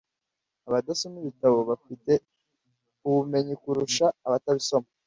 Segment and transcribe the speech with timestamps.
[0.67, 2.13] abadasoma ibitabo bafite
[3.07, 4.87] ubumednyi kurusha abatabisoma